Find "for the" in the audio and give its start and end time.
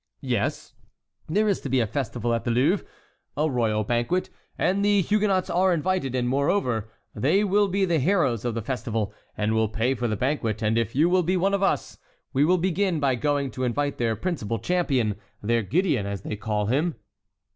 9.93-10.15